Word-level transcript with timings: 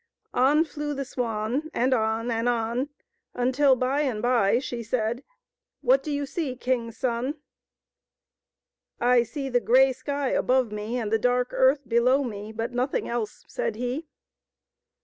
On 0.33 0.65
flew 0.65 0.95
the 0.95 1.05
swan, 1.05 1.69
and 1.75 1.93
on 1.93 2.31
and 2.31 2.49
on, 2.49 2.89
until, 3.35 3.75
by 3.75 4.01
and 4.01 4.19
by, 4.19 4.57
she 4.57 4.81
said," 4.81 5.23
What 5.81 6.01
do 6.01 6.09
you 6.11 6.25
see, 6.25 6.55
king's 6.55 6.97
son 6.97 7.35
?""I 8.99 9.21
see 9.21 9.47
the 9.47 9.59
grey 9.59 9.93
sky 9.93 10.29
above 10.29 10.71
me 10.71 10.97
and 10.97 11.11
the 11.11 11.19
dark 11.19 11.49
earth 11.53 11.87
below 11.87 12.23
me, 12.23 12.51
but 12.51 12.71
nothing 12.71 13.07
else," 13.07 13.45
said 13.47 13.75
he. 13.75 14.07